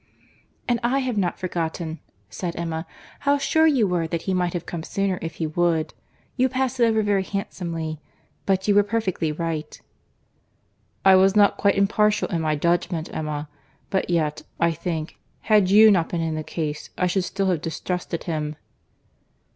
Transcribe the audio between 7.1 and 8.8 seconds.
handsomely—but you